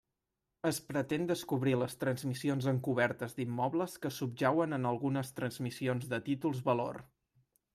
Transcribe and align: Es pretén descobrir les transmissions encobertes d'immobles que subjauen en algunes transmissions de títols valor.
Es 0.67 0.77
pretén 0.85 1.25
descobrir 1.31 1.73
les 1.81 1.91
transmissions 2.03 2.69
encobertes 2.73 3.37
d'immobles 3.41 3.93
que 4.07 4.13
subjauen 4.17 4.75
en 4.79 4.89
algunes 4.93 5.33
transmissions 5.41 6.09
de 6.15 6.21
títols 6.33 6.65
valor. 6.73 7.03